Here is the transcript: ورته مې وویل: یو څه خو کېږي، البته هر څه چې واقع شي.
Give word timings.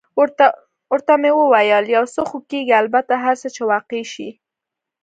ورته 0.91 1.13
مې 1.21 1.31
وویل: 1.39 1.83
یو 1.95 2.03
څه 2.13 2.21
خو 2.29 2.37
کېږي، 2.49 2.73
البته 2.81 3.13
هر 3.23 3.35
څه 3.41 3.47
چې 3.55 3.61
واقع 3.71 4.01
شي. 4.13 4.29